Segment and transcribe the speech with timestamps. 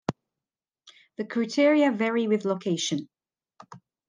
[1.17, 3.07] The criteria vary with location.